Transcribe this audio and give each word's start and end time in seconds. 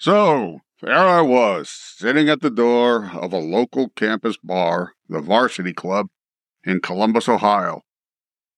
So, 0.00 0.60
there 0.80 0.96
I 0.96 1.22
was, 1.22 1.68
sitting 1.68 2.28
at 2.28 2.40
the 2.40 2.50
door 2.50 3.10
of 3.14 3.32
a 3.32 3.38
local 3.38 3.88
campus 3.90 4.36
bar, 4.36 4.92
the 5.08 5.20
Varsity 5.20 5.72
Club, 5.72 6.06
in 6.62 6.80
Columbus, 6.80 7.28
Ohio, 7.28 7.82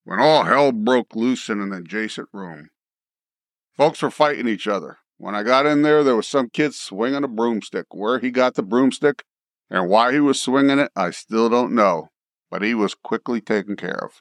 when 0.04 0.20
all 0.20 0.44
hell 0.44 0.70
broke 0.70 1.16
loose 1.16 1.48
in 1.48 1.62
an 1.62 1.72
adjacent 1.72 2.28
room. 2.34 2.68
Folks 3.74 4.02
were 4.02 4.10
fighting 4.10 4.48
each 4.48 4.68
other. 4.68 4.98
When 5.16 5.34
I 5.34 5.42
got 5.42 5.64
in 5.64 5.80
there, 5.80 6.04
there 6.04 6.16
was 6.16 6.28
some 6.28 6.50
kid 6.50 6.74
swinging 6.74 7.24
a 7.24 7.28
broomstick. 7.28 7.86
Where 7.90 8.18
he 8.18 8.30
got 8.30 8.54
the 8.54 8.62
broomstick 8.62 9.24
and 9.70 9.88
why 9.88 10.12
he 10.12 10.20
was 10.20 10.42
swinging 10.42 10.78
it, 10.78 10.90
I 10.94 11.10
still 11.10 11.48
don't 11.48 11.74
know, 11.74 12.08
but 12.50 12.60
he 12.60 12.74
was 12.74 12.94
quickly 12.94 13.40
taken 13.40 13.76
care 13.76 14.04
of. 14.04 14.20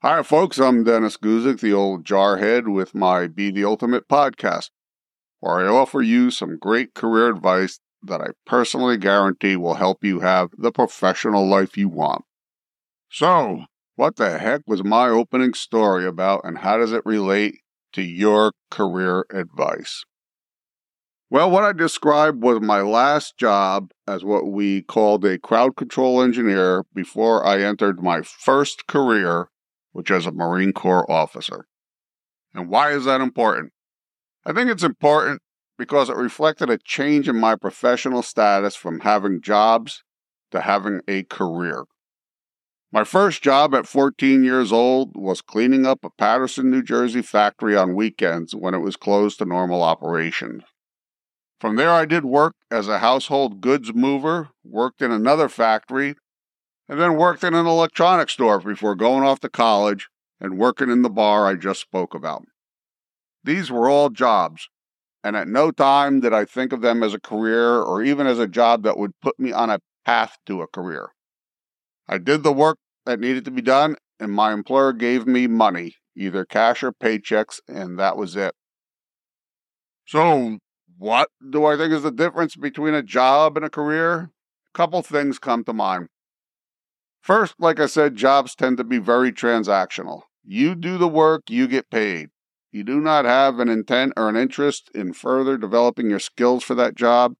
Hi, 0.00 0.22
folks. 0.22 0.58
I'm 0.58 0.84
Dennis 0.84 1.18
Guzik, 1.18 1.60
the 1.60 1.74
old 1.74 2.04
jarhead, 2.04 2.72
with 2.72 2.94
my 2.94 3.26
Be 3.26 3.50
the 3.50 3.64
Ultimate 3.64 4.08
podcast, 4.08 4.70
where 5.46 5.66
I 5.66 5.68
offer 5.68 6.02
you 6.02 6.30
some 6.30 6.58
great 6.58 6.94
career 6.94 7.28
advice 7.28 7.78
that 8.02 8.20
I 8.20 8.28
personally 8.44 8.96
guarantee 8.96 9.56
will 9.56 9.74
help 9.74 10.02
you 10.02 10.20
have 10.20 10.50
the 10.56 10.72
professional 10.72 11.46
life 11.46 11.76
you 11.76 11.88
want. 11.88 12.24
So, 13.10 13.64
what 13.94 14.16
the 14.16 14.38
heck 14.38 14.62
was 14.66 14.84
my 14.84 15.08
opening 15.08 15.54
story 15.54 16.06
about, 16.06 16.42
and 16.44 16.58
how 16.58 16.78
does 16.78 16.92
it 16.92 17.06
relate 17.06 17.60
to 17.92 18.02
your 18.02 18.52
career 18.70 19.24
advice? 19.32 20.04
Well, 21.30 21.50
what 21.50 21.64
I 21.64 21.72
described 21.72 22.42
was 22.42 22.60
my 22.60 22.82
last 22.82 23.36
job 23.36 23.90
as 24.06 24.24
what 24.24 24.46
we 24.46 24.82
called 24.82 25.24
a 25.24 25.38
crowd 25.38 25.76
control 25.76 26.22
engineer 26.22 26.84
before 26.94 27.44
I 27.44 27.62
entered 27.62 28.02
my 28.02 28.22
first 28.22 28.86
career 28.86 29.48
which 29.96 30.10
is 30.10 30.26
a 30.26 30.30
Marine 30.30 30.74
Corps 30.74 31.10
officer. 31.10 31.64
And 32.52 32.68
why 32.68 32.90
is 32.92 33.06
that 33.06 33.22
important? 33.22 33.72
I 34.44 34.52
think 34.52 34.68
it's 34.68 34.82
important 34.82 35.40
because 35.78 36.08
it 36.08 36.16
reflected 36.16 36.70
a 36.70 36.78
change 36.78 37.28
in 37.28 37.36
my 37.36 37.54
professional 37.56 38.22
status 38.22 38.74
from 38.74 39.00
having 39.00 39.40
jobs 39.40 40.02
to 40.50 40.60
having 40.60 41.00
a 41.08 41.22
career. 41.24 41.84
My 42.92 43.04
first 43.04 43.42
job 43.42 43.74
at 43.74 43.86
14 43.86 44.44
years 44.44 44.72
old 44.72 45.16
was 45.16 45.42
cleaning 45.42 45.84
up 45.84 46.04
a 46.04 46.10
Paterson, 46.10 46.70
New 46.70 46.82
Jersey 46.82 47.20
factory 47.20 47.76
on 47.76 47.94
weekends 47.94 48.54
when 48.54 48.74
it 48.74 48.78
was 48.78 48.96
closed 48.96 49.38
to 49.38 49.44
normal 49.44 49.82
operations. 49.82 50.62
From 51.60 51.76
there, 51.76 51.90
I 51.90 52.04
did 52.04 52.24
work 52.24 52.54
as 52.70 52.86
a 52.86 52.98
household 52.98 53.60
goods 53.60 53.92
mover, 53.92 54.50
worked 54.64 55.02
in 55.02 55.10
another 55.10 55.48
factory, 55.48 56.14
and 56.88 57.00
then 57.00 57.16
worked 57.16 57.42
in 57.42 57.54
an 57.54 57.66
electronics 57.66 58.34
store 58.34 58.60
before 58.60 58.94
going 58.94 59.24
off 59.24 59.40
to 59.40 59.48
college 59.48 60.08
and 60.40 60.58
working 60.58 60.90
in 60.90 61.02
the 61.02 61.10
bar 61.10 61.46
I 61.46 61.54
just 61.54 61.80
spoke 61.80 62.14
about. 62.14 62.44
These 63.42 63.70
were 63.70 63.88
all 63.88 64.10
jobs, 64.10 64.68
and 65.26 65.34
at 65.34 65.48
no 65.48 65.72
time 65.72 66.20
did 66.20 66.32
I 66.32 66.44
think 66.44 66.72
of 66.72 66.82
them 66.82 67.02
as 67.02 67.12
a 67.12 67.18
career 67.18 67.78
or 67.82 68.00
even 68.00 68.28
as 68.28 68.38
a 68.38 68.46
job 68.46 68.84
that 68.84 68.96
would 68.96 69.10
put 69.20 69.36
me 69.40 69.50
on 69.50 69.70
a 69.70 69.80
path 70.04 70.38
to 70.46 70.62
a 70.62 70.68
career. 70.68 71.08
I 72.08 72.18
did 72.18 72.44
the 72.44 72.52
work 72.52 72.78
that 73.06 73.18
needed 73.18 73.44
to 73.46 73.50
be 73.50 73.60
done, 73.60 73.96
and 74.20 74.30
my 74.30 74.52
employer 74.52 74.92
gave 74.92 75.26
me 75.26 75.48
money, 75.48 75.96
either 76.16 76.44
cash 76.44 76.84
or 76.84 76.92
paychecks, 76.92 77.58
and 77.66 77.98
that 77.98 78.16
was 78.16 78.36
it. 78.36 78.54
So, 80.06 80.58
what 80.96 81.28
do 81.50 81.64
I 81.64 81.76
think 81.76 81.92
is 81.92 82.04
the 82.04 82.12
difference 82.12 82.54
between 82.54 82.94
a 82.94 83.02
job 83.02 83.56
and 83.56 83.66
a 83.66 83.70
career? 83.70 84.30
A 84.72 84.78
couple 84.78 85.02
things 85.02 85.40
come 85.40 85.64
to 85.64 85.72
mind. 85.72 86.06
First, 87.20 87.56
like 87.58 87.80
I 87.80 87.86
said, 87.86 88.14
jobs 88.14 88.54
tend 88.54 88.76
to 88.76 88.84
be 88.84 88.98
very 88.98 89.32
transactional. 89.32 90.20
You 90.44 90.76
do 90.76 90.96
the 90.96 91.08
work, 91.08 91.50
you 91.50 91.66
get 91.66 91.90
paid. 91.90 92.28
You 92.70 92.84
do 92.84 93.00
not 93.00 93.24
have 93.24 93.58
an 93.58 93.68
intent 93.68 94.12
or 94.16 94.28
an 94.28 94.36
interest 94.36 94.90
in 94.94 95.12
further 95.12 95.56
developing 95.56 96.10
your 96.10 96.18
skills 96.18 96.62
for 96.64 96.74
that 96.74 96.94
job, 96.94 97.34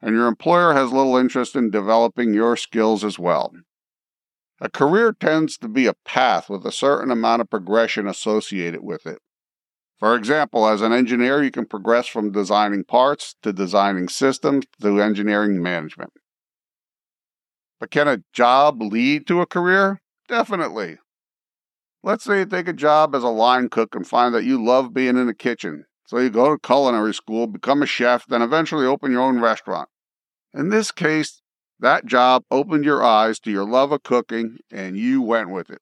and 0.00 0.14
your 0.14 0.26
employer 0.26 0.74
has 0.74 0.92
little 0.92 1.16
interest 1.16 1.56
in 1.56 1.70
developing 1.70 2.34
your 2.34 2.56
skills 2.56 3.02
as 3.04 3.18
well. 3.18 3.52
A 4.60 4.70
career 4.70 5.12
tends 5.12 5.58
to 5.58 5.68
be 5.68 5.86
a 5.86 5.94
path 6.04 6.48
with 6.48 6.64
a 6.64 6.72
certain 6.72 7.10
amount 7.10 7.42
of 7.42 7.50
progression 7.50 8.06
associated 8.06 8.82
with 8.82 9.06
it. 9.06 9.18
For 9.98 10.14
example, 10.14 10.66
as 10.66 10.82
an 10.82 10.92
engineer, 10.92 11.42
you 11.42 11.50
can 11.50 11.66
progress 11.66 12.06
from 12.06 12.32
designing 12.32 12.84
parts 12.84 13.34
to 13.42 13.52
designing 13.52 14.08
systems 14.08 14.66
to 14.80 15.00
engineering 15.00 15.62
management. 15.62 16.12
But 17.80 17.90
can 17.90 18.08
a 18.08 18.22
job 18.32 18.80
lead 18.80 19.26
to 19.26 19.40
a 19.40 19.46
career? 19.46 20.00
Definitely. 20.28 20.98
Let's 22.02 22.24
say 22.24 22.40
you 22.40 22.46
take 22.46 22.68
a 22.68 22.72
job 22.72 23.14
as 23.14 23.22
a 23.22 23.28
line 23.28 23.68
cook 23.68 23.94
and 23.94 24.06
find 24.06 24.34
that 24.34 24.44
you 24.44 24.64
love 24.64 24.94
being 24.94 25.16
in 25.16 25.26
the 25.26 25.34
kitchen. 25.34 25.84
So 26.06 26.18
you 26.18 26.30
go 26.30 26.50
to 26.50 26.58
culinary 26.58 27.12
school, 27.12 27.46
become 27.46 27.82
a 27.82 27.86
chef, 27.86 28.26
then 28.26 28.42
eventually 28.42 28.86
open 28.86 29.10
your 29.10 29.22
own 29.22 29.40
restaurant. 29.40 29.88
In 30.54 30.68
this 30.68 30.92
case, 30.92 31.42
that 31.80 32.06
job 32.06 32.44
opened 32.50 32.84
your 32.84 33.04
eyes 33.04 33.40
to 33.40 33.50
your 33.50 33.66
love 33.66 33.92
of 33.92 34.02
cooking 34.02 34.58
and 34.70 34.96
you 34.96 35.20
went 35.20 35.50
with 35.50 35.68
it. 35.68 35.80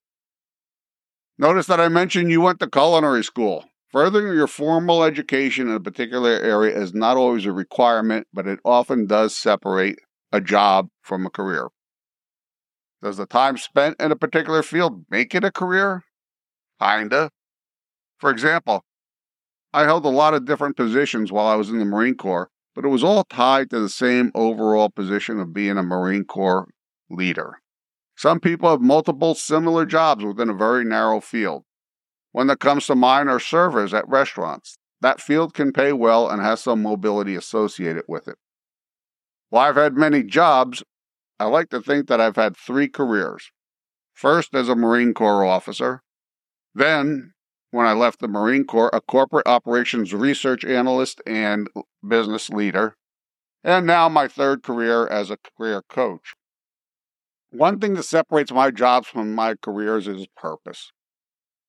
Notice 1.38 1.66
that 1.66 1.80
I 1.80 1.88
mentioned 1.88 2.30
you 2.30 2.40
went 2.40 2.60
to 2.60 2.70
culinary 2.70 3.22
school. 3.22 3.64
Furthering 3.90 4.34
your 4.34 4.46
formal 4.46 5.04
education 5.04 5.68
in 5.68 5.74
a 5.74 5.80
particular 5.80 6.30
area 6.30 6.76
is 6.76 6.94
not 6.94 7.16
always 7.16 7.46
a 7.46 7.52
requirement, 7.52 8.26
but 8.32 8.46
it 8.46 8.58
often 8.64 9.06
does 9.06 9.36
separate 9.36 9.98
a 10.32 10.40
job 10.40 10.88
from 11.02 11.26
a 11.26 11.30
career. 11.30 11.68
Does 13.04 13.18
the 13.18 13.26
time 13.26 13.58
spent 13.58 14.00
in 14.00 14.12
a 14.12 14.16
particular 14.16 14.62
field 14.62 15.04
make 15.10 15.34
it 15.34 15.44
a 15.44 15.52
career? 15.52 16.04
Kinda. 16.80 17.30
For 18.16 18.30
example, 18.30 18.82
I 19.74 19.82
held 19.82 20.06
a 20.06 20.08
lot 20.08 20.32
of 20.32 20.46
different 20.46 20.74
positions 20.74 21.30
while 21.30 21.46
I 21.46 21.54
was 21.54 21.68
in 21.68 21.78
the 21.78 21.84
Marine 21.84 22.14
Corps, 22.14 22.48
but 22.74 22.82
it 22.82 22.88
was 22.88 23.04
all 23.04 23.24
tied 23.24 23.68
to 23.70 23.78
the 23.78 23.90
same 23.90 24.32
overall 24.34 24.88
position 24.88 25.38
of 25.38 25.52
being 25.52 25.76
a 25.76 25.82
Marine 25.82 26.24
Corps 26.24 26.66
leader. 27.10 27.60
Some 28.16 28.40
people 28.40 28.70
have 28.70 28.80
multiple 28.80 29.34
similar 29.34 29.84
jobs 29.84 30.24
within 30.24 30.48
a 30.48 30.54
very 30.54 30.86
narrow 30.86 31.20
field. 31.20 31.64
One 32.32 32.46
that 32.46 32.58
comes 32.58 32.86
to 32.86 32.94
mind 32.94 33.28
are 33.28 33.38
servers 33.38 33.92
at 33.92 34.08
restaurants. 34.08 34.78
That 35.02 35.20
field 35.20 35.52
can 35.52 35.72
pay 35.72 35.92
well 35.92 36.30
and 36.30 36.40
has 36.40 36.62
some 36.62 36.80
mobility 36.80 37.36
associated 37.36 38.04
with 38.08 38.28
it. 38.28 38.36
While 39.50 39.68
I've 39.68 39.76
had 39.76 39.94
many 39.94 40.22
jobs, 40.22 40.82
I 41.38 41.46
like 41.46 41.70
to 41.70 41.80
think 41.80 42.08
that 42.08 42.20
I've 42.20 42.36
had 42.36 42.56
three 42.56 42.88
careers. 42.88 43.50
First, 44.12 44.54
as 44.54 44.68
a 44.68 44.76
Marine 44.76 45.14
Corps 45.14 45.44
officer. 45.44 46.02
Then, 46.74 47.34
when 47.70 47.86
I 47.86 47.92
left 47.92 48.20
the 48.20 48.28
Marine 48.28 48.64
Corps, 48.64 48.90
a 48.92 49.00
corporate 49.00 49.48
operations 49.48 50.14
research 50.14 50.64
analyst 50.64 51.20
and 51.26 51.68
business 52.06 52.48
leader. 52.50 52.96
And 53.64 53.86
now 53.86 54.08
my 54.08 54.28
third 54.28 54.62
career 54.62 55.06
as 55.08 55.30
a 55.30 55.38
career 55.58 55.82
coach. 55.88 56.34
One 57.50 57.80
thing 57.80 57.94
that 57.94 58.04
separates 58.04 58.52
my 58.52 58.70
jobs 58.70 59.08
from 59.08 59.34
my 59.34 59.54
careers 59.60 60.06
is 60.06 60.26
purpose. 60.36 60.92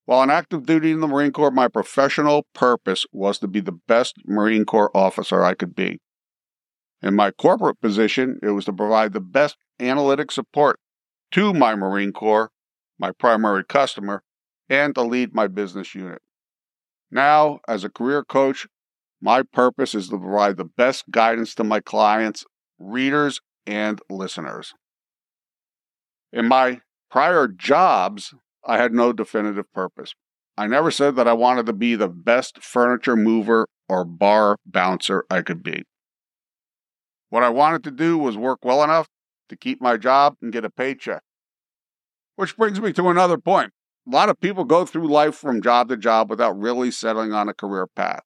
While 0.04 0.20
on 0.20 0.30
active 0.30 0.66
duty 0.66 0.92
in 0.92 1.00
the 1.00 1.08
Marine 1.08 1.32
Corps, 1.32 1.50
my 1.50 1.66
professional 1.66 2.46
purpose 2.54 3.06
was 3.12 3.40
to 3.40 3.48
be 3.48 3.60
the 3.60 3.78
best 3.88 4.14
Marine 4.24 4.64
Corps 4.64 4.96
officer 4.96 5.42
I 5.42 5.54
could 5.54 5.74
be. 5.74 6.00
In 7.02 7.14
my 7.14 7.30
corporate 7.30 7.80
position, 7.80 8.38
it 8.42 8.50
was 8.50 8.64
to 8.64 8.72
provide 8.72 9.12
the 9.12 9.20
best 9.20 9.56
analytic 9.78 10.30
support 10.32 10.78
to 11.32 11.52
my 11.52 11.74
Marine 11.74 12.12
Corps, 12.12 12.50
my 12.98 13.12
primary 13.12 13.64
customer, 13.64 14.22
and 14.68 14.94
to 14.94 15.02
lead 15.02 15.34
my 15.34 15.46
business 15.46 15.94
unit. 15.94 16.22
Now, 17.10 17.60
as 17.68 17.84
a 17.84 17.90
career 17.90 18.24
coach, 18.24 18.66
my 19.20 19.42
purpose 19.42 19.94
is 19.94 20.08
to 20.08 20.18
provide 20.18 20.56
the 20.56 20.64
best 20.64 21.10
guidance 21.10 21.54
to 21.54 21.64
my 21.64 21.80
clients, 21.80 22.44
readers, 22.78 23.40
and 23.66 24.00
listeners. 24.10 24.74
In 26.32 26.48
my 26.48 26.80
prior 27.10 27.48
jobs, 27.48 28.34
I 28.66 28.78
had 28.78 28.92
no 28.92 29.12
definitive 29.12 29.72
purpose. 29.72 30.14
I 30.58 30.66
never 30.66 30.90
said 30.90 31.16
that 31.16 31.28
I 31.28 31.34
wanted 31.34 31.66
to 31.66 31.72
be 31.72 31.94
the 31.94 32.08
best 32.08 32.62
furniture 32.62 33.16
mover 33.16 33.66
or 33.88 34.04
bar 34.04 34.56
bouncer 34.64 35.24
I 35.30 35.42
could 35.42 35.62
be. 35.62 35.84
What 37.36 37.44
I 37.44 37.50
wanted 37.50 37.84
to 37.84 37.90
do 37.90 38.16
was 38.16 38.38
work 38.38 38.64
well 38.64 38.82
enough 38.82 39.10
to 39.50 39.58
keep 39.58 39.78
my 39.78 39.98
job 39.98 40.36
and 40.40 40.50
get 40.50 40.64
a 40.64 40.70
paycheck. 40.70 41.20
Which 42.36 42.56
brings 42.56 42.80
me 42.80 42.94
to 42.94 43.10
another 43.10 43.36
point. 43.36 43.72
A 44.08 44.10
lot 44.10 44.30
of 44.30 44.40
people 44.40 44.64
go 44.64 44.86
through 44.86 45.08
life 45.08 45.34
from 45.34 45.60
job 45.60 45.90
to 45.90 45.98
job 45.98 46.30
without 46.30 46.58
really 46.58 46.90
settling 46.90 47.34
on 47.34 47.46
a 47.46 47.52
career 47.52 47.88
path. 47.94 48.22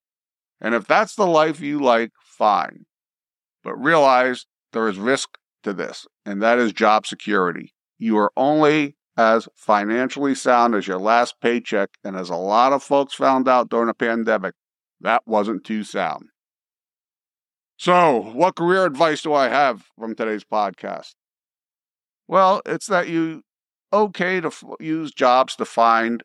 And 0.61 0.77
if 0.77 0.87
that's 0.87 1.17
the 1.17 1.27
life 1.27 1.59
you 1.59 1.81
like, 1.81 2.13
fine. 2.23 2.87
But 3.65 3.75
realize 3.75 4.47
there 4.73 4.87
is 4.87 4.97
risk 4.97 5.31
to 5.65 5.73
this, 5.73 6.07
and 6.25 6.41
that 6.41 6.61
is 6.61 6.73
job 6.73 7.05
security. 7.05 7.75
You 7.99 8.17
are 8.17 8.31
only 8.37 8.95
as 9.17 9.49
financially 9.57 10.37
sound 10.37 10.77
as 10.77 10.87
your 10.87 11.01
last 11.01 11.35
paycheck, 11.43 11.89
and 12.05 12.15
as 12.15 12.31
a 12.31 12.37
lot 12.37 12.73
of 12.73 12.85
folks 12.85 13.15
found 13.15 13.49
out 13.49 13.71
during 13.71 13.89
the 13.89 13.95
pandemic, 13.95 14.55
that 15.01 15.27
wasn't 15.27 15.65
too 15.65 15.83
sound. 15.83 16.27
So, 17.81 18.21
what 18.35 18.57
career 18.57 18.85
advice 18.85 19.23
do 19.23 19.33
I 19.33 19.49
have 19.49 19.87
from 19.99 20.15
today's 20.15 20.45
podcast? 20.45 21.15
Well, 22.29 22.61
it's 22.67 22.87
that 22.89 23.09
you 23.09 23.41
okay 23.91 24.39
to 24.39 24.49
f- 24.49 24.63
use 24.79 25.13
jobs 25.13 25.57
to 25.57 25.65
find 25.65 26.23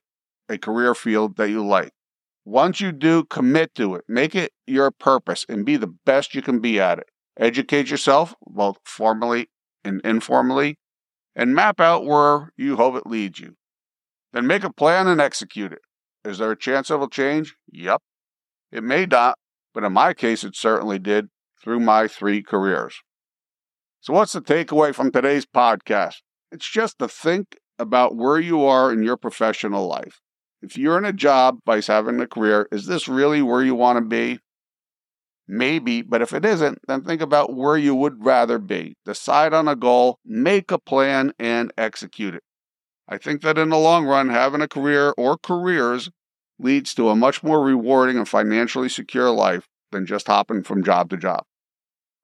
a 0.50 0.58
career 0.58 0.94
field 0.94 1.38
that 1.38 1.50
you 1.50 1.66
like. 1.66 1.94
Once 2.44 2.82
you 2.82 2.92
do, 2.92 3.24
commit 3.24 3.74
to 3.76 3.96
it. 3.96 4.04
Make 4.10 4.36
it 4.36 4.52
your 4.68 4.92
purpose 4.92 5.46
and 5.48 5.66
be 5.66 5.78
the 5.78 5.96
best 6.06 6.36
you 6.36 6.42
can 6.42 6.60
be 6.60 6.78
at 6.78 7.00
it. 7.00 7.08
Educate 7.40 7.90
yourself, 7.90 8.36
both 8.46 8.80
formally 8.84 9.50
and 9.86 10.02
informally, 10.04 10.78
and 11.38 11.56
map 11.56 11.80
out 11.80 12.06
where 12.06 12.52
you 12.58 12.76
hope 12.76 12.96
it 12.96 13.08
leads 13.08 13.40
you. 13.40 13.56
Then 14.34 14.46
make 14.46 14.66
a 14.66 14.74
plan 14.74 15.08
and 15.08 15.22
execute 15.22 15.72
it. 15.72 15.84
Is 16.26 16.38
there 16.38 16.52
a 16.52 16.58
chance 16.58 16.92
it'll 16.92 17.08
change? 17.08 17.56
Yep. 17.72 18.02
It 18.74 18.84
may 18.84 19.06
not, 19.06 19.38
but 19.74 19.86
in 19.86 19.94
my 19.94 20.14
case, 20.14 20.44
it 20.44 20.58
certainly 20.58 21.00
did 21.00 21.30
through 21.66 21.80
my 21.80 22.08
three 22.08 22.44
careers. 22.44 23.02
So, 24.00 24.14
what's 24.14 24.34
the 24.34 24.42
takeaway 24.42 24.94
from 24.94 25.12
today's 25.12 25.48
podcast? 25.48 26.18
It's 26.52 26.70
just 26.70 27.00
to 27.00 27.08
think 27.08 27.58
about 27.80 28.16
where 28.16 28.40
you 28.40 28.64
are 28.64 28.94
in 28.94 29.02
your 29.02 29.18
professional 29.18 29.88
life. 29.88 30.22
If 30.62 30.78
you're 30.78 31.00
in 31.00 31.06
a 31.06 31.12
job 31.12 31.58
by 31.66 31.82
having 31.82 32.22
a 32.22 32.28
career, 32.28 32.68
is 32.72 32.86
this 32.86 33.08
really 33.08 33.42
where 33.42 33.64
you 33.64 33.74
want 33.74 33.98
to 33.98 34.06
be? 34.06 34.40
Maybe, 35.48 36.04
but 36.04 36.22
if 36.22 36.34
it 36.34 36.46
isn't, 36.46 36.80
then 36.88 37.04
think 37.04 37.22
about 37.22 37.56
where 37.56 37.78
you 37.78 37.96
would 37.96 38.24
rather 38.24 38.60
be. 38.60 38.96
Decide 39.04 39.54
on 39.54 39.68
a 39.68 39.76
goal, 39.76 40.20
make 40.24 40.72
a 40.72 40.80
plan, 40.80 41.34
and 41.40 41.74
execute 41.78 42.36
it. 42.36 42.44
I 43.08 43.18
think 43.18 43.42
that 43.42 43.58
in 43.58 43.70
the 43.70 43.78
long 43.78 44.06
run, 44.06 44.30
having 44.30 44.62
a 44.62 44.68
career 44.68 45.14
or 45.18 45.38
careers 45.38 46.10
leads 46.60 46.94
to 46.96 47.10
a 47.10 47.16
much 47.16 47.44
more 47.44 47.64
rewarding 47.64 48.18
and 48.18 48.30
financially 48.30 48.90
secure 48.90 49.32
life 49.32 49.68
than 49.92 50.06
just 50.06 50.28
hopping 50.28 50.64
from 50.64 50.84
job 50.84 51.10
to 51.10 51.18
job. 51.18 51.44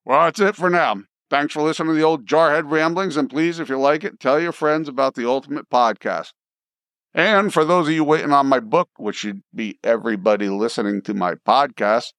Well, 0.06 0.26
that's 0.26 0.40
it 0.40 0.56
for 0.56 0.70
now. 0.70 1.04
Thanks 1.30 1.54
for 1.54 1.62
listening 1.62 1.90
to 1.90 1.94
the 1.94 2.04
old 2.04 2.26
Jarhead 2.26 2.70
Ramblings, 2.70 3.16
and 3.16 3.30
please, 3.30 3.60
if 3.60 3.70
you 3.70 3.80
like 3.80 4.04
it, 4.04 4.20
tell 4.20 4.40
your 4.40 4.52
friends 4.52 4.90
about 4.90 5.16
the 5.16 5.28
Ultimate 5.28 5.70
Podcast. 5.70 6.34
And 7.14 7.54
for 7.54 7.64
those 7.64 7.88
of 7.88 7.94
you 7.94 8.04
waiting 8.04 8.32
on 8.32 8.48
my 8.48 8.60
book, 8.60 8.90
which 8.98 9.18
should 9.18 9.42
be 9.54 9.80
everybody 9.84 10.50
listening 10.50 11.02
to 11.04 11.14
my 11.14 11.36
podcast, 11.36 12.14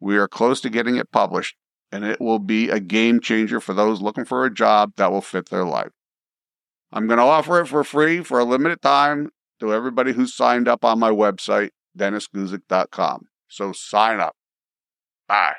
we 0.00 0.16
are 0.16 0.28
close 0.28 0.60
to 0.62 0.70
getting 0.70 0.96
it 0.96 1.10
published, 1.10 1.56
and 1.92 2.04
it 2.04 2.20
will 2.20 2.38
be 2.38 2.68
a 2.68 2.80
game 2.80 3.20
changer 3.20 3.60
for 3.60 3.74
those 3.74 4.00
looking 4.00 4.24
for 4.24 4.44
a 4.44 4.52
job 4.52 4.92
that 4.96 5.12
will 5.12 5.20
fit 5.20 5.50
their 5.50 5.64
life. 5.64 5.92
I'm 6.92 7.06
going 7.06 7.18
to 7.18 7.24
offer 7.24 7.60
it 7.60 7.66
for 7.66 7.84
free 7.84 8.22
for 8.22 8.40
a 8.40 8.44
limited 8.44 8.82
time 8.82 9.30
to 9.60 9.72
everybody 9.72 10.12
who 10.12 10.26
signed 10.26 10.68
up 10.68 10.84
on 10.84 10.98
my 10.98 11.10
website, 11.10 11.70
dennisguzik.com. 11.96 13.26
So 13.48 13.72
sign 13.72 14.20
up. 14.20 14.34
Bye. 15.28 15.54